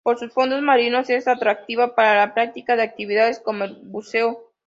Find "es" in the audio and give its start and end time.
1.11-1.27